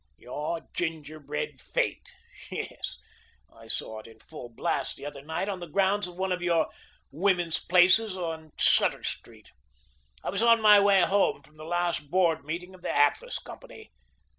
Your 0.17 0.61
ginger 0.73 1.19
bread 1.19 1.61
fete; 1.61 2.15
yes, 2.49 2.97
I 3.55 3.67
saw 3.67 3.99
it 3.99 4.07
in 4.07 4.19
full 4.19 4.49
blast 4.49 4.95
the 4.95 5.05
other 5.05 5.21
night 5.21 5.47
on 5.47 5.59
the 5.59 5.67
grounds 5.69 6.07
of 6.07 6.15
one 6.15 6.31
of 6.31 6.41
your 6.41 6.69
women's 7.11 7.59
places 7.59 8.17
on 8.17 8.49
Sutter 8.57 9.03
Street. 9.03 9.51
I 10.23 10.31
was 10.31 10.41
on 10.41 10.59
my 10.59 10.79
way 10.79 11.01
home 11.01 11.43
from 11.43 11.57
the 11.57 11.65
last 11.65 12.09
board 12.09 12.43
meeting 12.43 12.73
of 12.73 12.81
the 12.81 12.89
Atlas 12.89 13.37
Company. 13.37 13.91